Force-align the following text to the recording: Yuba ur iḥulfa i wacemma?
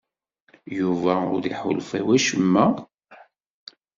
Yuba 0.77 1.15
ur 1.35 1.41
iḥulfa 1.51 1.97
i 1.99 2.03
wacemma? 2.05 2.65